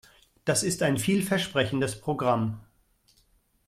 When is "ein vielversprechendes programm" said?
0.81-2.59